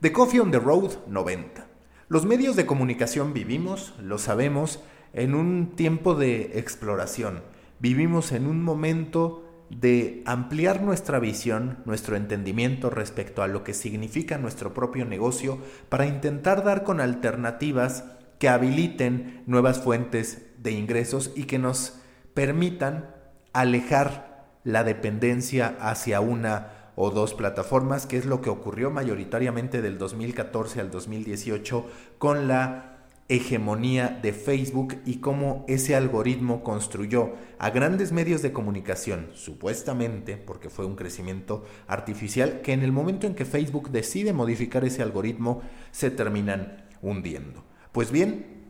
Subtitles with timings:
[0.00, 1.66] The Coffee on the Road 90.
[2.06, 4.78] Los medios de comunicación vivimos, lo sabemos,
[5.12, 7.42] en un tiempo de exploración.
[7.80, 14.38] Vivimos en un momento de ampliar nuestra visión, nuestro entendimiento respecto a lo que significa
[14.38, 15.58] nuestro propio negocio
[15.88, 18.04] para intentar dar con alternativas
[18.38, 21.98] que habiliten nuevas fuentes de ingresos y que nos
[22.34, 23.16] permitan
[23.52, 29.98] alejar la dependencia hacia una o dos plataformas, que es lo que ocurrió mayoritariamente del
[29.98, 31.86] 2014 al 2018
[32.18, 32.96] con la
[33.28, 40.70] hegemonía de Facebook y cómo ese algoritmo construyó a grandes medios de comunicación, supuestamente, porque
[40.70, 45.62] fue un crecimiento artificial, que en el momento en que Facebook decide modificar ese algoritmo,
[45.92, 47.62] se terminan hundiendo.
[47.92, 48.64] Pues bien,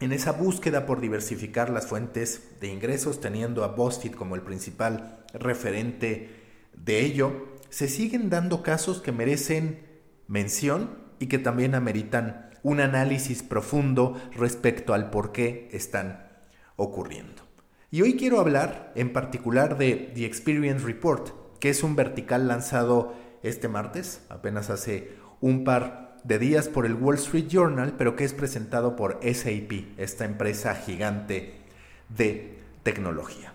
[0.00, 5.22] en esa búsqueda por diversificar las fuentes de ingresos, teniendo a BuzzFeed como el principal
[5.34, 6.30] referente
[6.72, 9.80] de ello, se siguen dando casos que merecen
[10.28, 16.28] mención y que también ameritan un análisis profundo respecto al por qué están
[16.76, 17.42] ocurriendo.
[17.90, 23.12] Y hoy quiero hablar en particular de The Experience Report, que es un vertical lanzado
[23.42, 28.22] este martes, apenas hace un par de días por el Wall Street Journal, pero que
[28.22, 31.56] es presentado por SAP, esta empresa gigante
[32.08, 33.52] de tecnología.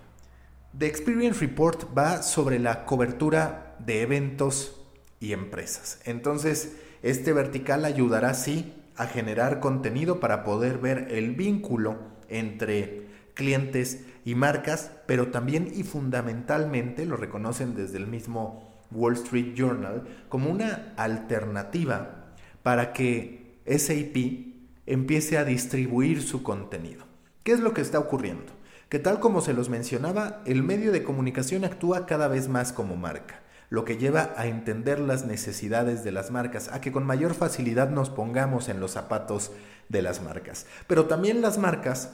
[0.78, 4.80] The Experience Report va sobre la cobertura de eventos
[5.20, 6.00] y empresas.
[6.06, 14.06] Entonces, este vertical ayudará, sí, a generar contenido para poder ver el vínculo entre clientes
[14.26, 20.52] y marcas, pero también y fundamentalmente lo reconocen desde el mismo Wall Street Journal como
[20.52, 22.28] una alternativa
[22.62, 24.53] para que SAP
[24.86, 27.06] empiece a distribuir su contenido.
[27.42, 28.53] ¿Qué es lo que está ocurriendo?
[28.88, 32.96] Que tal como se los mencionaba, el medio de comunicación actúa cada vez más como
[32.96, 37.34] marca lo que lleva a entender las necesidades de las marcas, a que con mayor
[37.34, 39.52] facilidad nos pongamos en los zapatos
[39.89, 40.66] de las marcas.
[40.88, 42.12] Pero también las marcas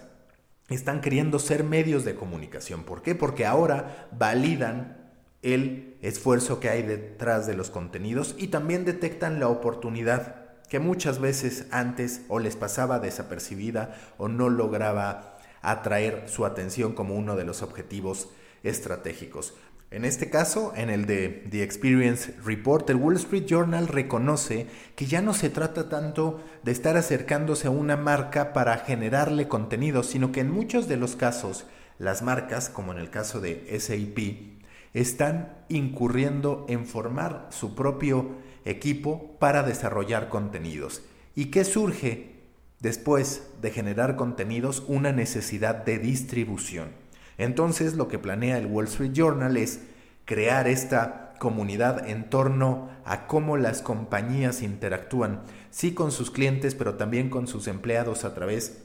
[0.69, 2.83] están queriendo ser medios de comunicación.
[2.83, 3.15] ¿Por qué?
[3.15, 4.97] Porque ahora validan
[5.41, 11.19] el esfuerzo que hay detrás de los contenidos y también detectan la oportunidad que muchas
[11.19, 17.43] veces antes o les pasaba desapercibida o no lograba atraer su atención como uno de
[17.43, 18.29] los objetivos
[18.63, 19.53] estratégicos.
[19.91, 25.05] En este caso, en el de The Experience Report, el Wall Street Journal reconoce que
[25.05, 30.31] ya no se trata tanto de estar acercándose a una marca para generarle contenido, sino
[30.31, 31.65] que en muchos de los casos
[31.99, 34.55] las marcas, como en el caso de SAP,
[34.93, 38.31] están incurriendo en formar su propio
[38.65, 41.03] equipo para desarrollar contenidos.
[41.35, 42.31] ¿Y qué surge
[42.79, 44.83] después de generar contenidos?
[44.87, 47.04] Una necesidad de distribución.
[47.37, 49.81] Entonces lo que planea el Wall Street Journal es
[50.25, 56.95] crear esta comunidad en torno a cómo las compañías interactúan, sí con sus clientes, pero
[56.95, 58.81] también con sus empleados a través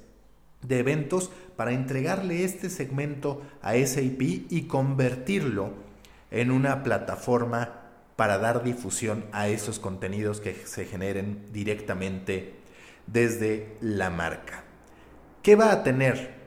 [0.62, 5.72] de eventos para entregarle este segmento a SAP y convertirlo
[6.30, 7.80] en una plataforma
[8.16, 12.56] para dar difusión a esos contenidos que se generen directamente
[13.06, 14.64] desde la marca.
[15.42, 16.39] ¿Qué va a tener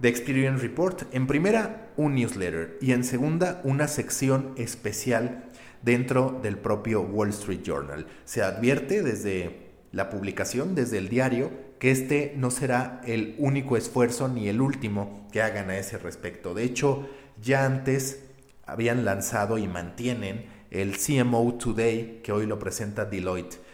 [0.00, 1.02] The Experience Report.
[1.12, 5.46] En primera, un newsletter y en segunda, una sección especial
[5.82, 8.06] dentro del propio Wall Street Journal.
[8.24, 14.28] Se advierte desde la publicación, desde el diario, que este no será el único esfuerzo
[14.28, 16.52] ni el último que hagan a ese respecto.
[16.52, 17.08] De hecho,
[17.42, 18.20] ya antes
[18.66, 23.65] habían lanzado y mantienen el CMO Today, que hoy lo presenta Deloitte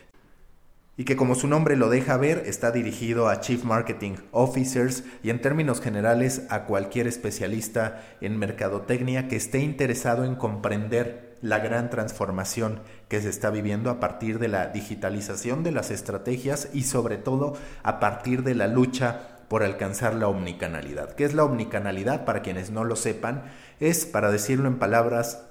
[0.96, 5.30] y que como su nombre lo deja ver está dirigido a Chief Marketing Officers y
[5.30, 11.90] en términos generales a cualquier especialista en mercadotecnia que esté interesado en comprender la gran
[11.90, 17.16] transformación que se está viviendo a partir de la digitalización de las estrategias y sobre
[17.16, 21.14] todo a partir de la lucha por alcanzar la omnicanalidad.
[21.14, 22.24] ¿Qué es la omnicanalidad?
[22.24, 23.44] Para quienes no lo sepan,
[23.80, 25.42] es, para decirlo en palabras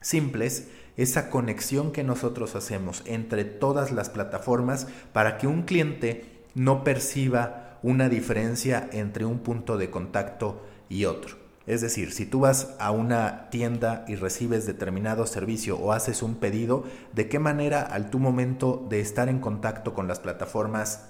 [0.00, 0.68] simples,
[1.02, 7.78] esa conexión que nosotros hacemos entre todas las plataformas para que un cliente no perciba
[7.82, 11.36] una diferencia entre un punto de contacto y otro.
[11.66, 16.34] Es decir, si tú vas a una tienda y recibes determinado servicio o haces un
[16.34, 16.84] pedido,
[17.14, 21.06] ¿de qué manera al tu momento de estar en contacto con las plataformas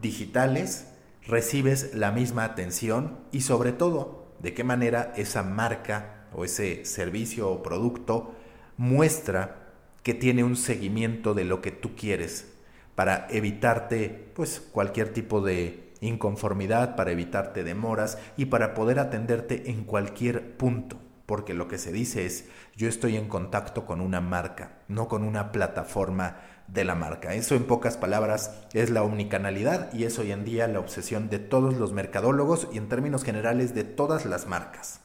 [0.00, 0.86] digitales
[1.26, 7.50] recibes la misma atención y sobre todo, de qué manera esa marca o ese servicio
[7.50, 8.34] o producto
[8.76, 9.72] muestra
[10.02, 12.52] que tiene un seguimiento de lo que tú quieres
[12.94, 19.84] para evitarte pues cualquier tipo de inconformidad, para evitarte demoras y para poder atenderte en
[19.84, 24.78] cualquier punto porque lo que se dice es yo estoy en contacto con una marca,
[24.88, 26.36] no con una plataforma
[26.68, 27.34] de la marca.
[27.34, 31.38] Eso en pocas palabras es la omnicanalidad y es hoy en día la obsesión de
[31.38, 35.00] todos los mercadólogos y en términos generales de todas las marcas.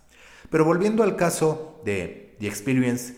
[0.49, 3.15] Pero volviendo al caso de The Experience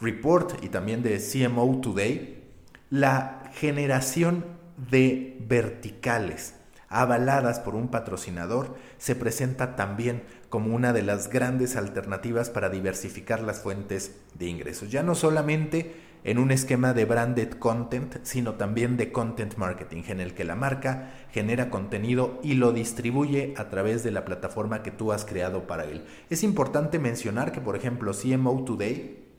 [0.00, 2.42] Report y también de CMO Today,
[2.88, 4.44] la generación
[4.90, 6.54] de verticales
[6.88, 13.42] avaladas por un patrocinador se presenta también como una de las grandes alternativas para diversificar
[13.42, 14.90] las fuentes de ingresos.
[14.90, 15.94] Ya no solamente
[16.24, 20.56] en un esquema de branded content, sino también de content marketing, en el que la
[20.56, 25.66] marca genera contenido y lo distribuye a través de la plataforma que tú has creado
[25.66, 26.04] para él.
[26.28, 29.29] Es importante mencionar que, por ejemplo, CMO Today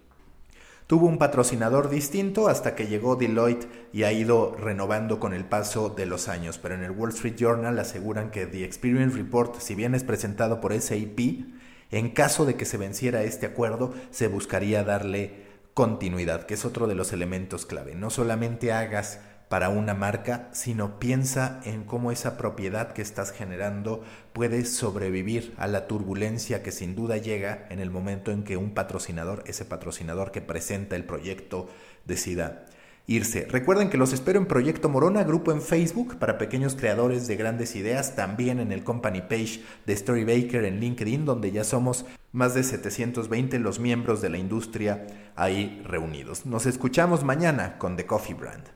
[0.92, 5.88] Tuvo un patrocinador distinto hasta que llegó Deloitte y ha ido renovando con el paso
[5.88, 9.74] de los años, pero en el Wall Street Journal aseguran que The Experience Report, si
[9.74, 11.46] bien es presentado por SAP,
[11.92, 16.88] en caso de que se venciera este acuerdo, se buscaría darle continuidad, que es otro
[16.88, 17.96] de los elementos clave.
[17.96, 24.02] No solamente hagas para una marca, sino piensa en cómo esa propiedad que estás generando
[24.32, 28.74] puede sobrevivir a la turbulencia que sin duda llega en el momento en que un
[28.74, 31.68] patrocinador, ese patrocinador que presenta el proyecto,
[32.06, 32.66] decida
[33.08, 33.46] irse.
[33.50, 37.76] Recuerden que los espero en Proyecto Morona, grupo en Facebook para pequeños creadores de grandes
[37.76, 42.64] ideas, también en el company page de Storybaker en LinkedIn, donde ya somos más de
[42.64, 46.46] 720 los miembros de la industria ahí reunidos.
[46.46, 48.72] Nos escuchamos mañana con The Coffee Brand.